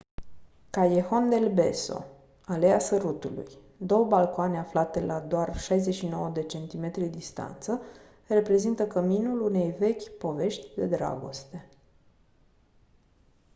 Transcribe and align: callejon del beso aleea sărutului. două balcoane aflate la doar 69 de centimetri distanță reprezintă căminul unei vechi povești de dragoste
callejon 0.71 1.29
del 1.29 1.49
beso 1.53 2.05
aleea 2.45 2.79
sărutului. 2.79 3.45
două 3.77 4.05
balcoane 4.05 4.59
aflate 4.59 4.99
la 4.99 5.19
doar 5.19 5.57
69 5.59 6.29
de 6.29 6.43
centimetri 6.43 7.07
distanță 7.09 7.81
reprezintă 8.27 8.87
căminul 8.87 9.41
unei 9.41 9.71
vechi 9.71 10.09
povești 10.17 10.75
de 10.75 10.85
dragoste 10.85 11.69